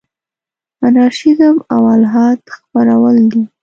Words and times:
انارشیزم 0.85 1.55
او 1.73 1.81
الحاد 1.95 2.39
خپرول 2.55 3.17
دي. 3.31 3.43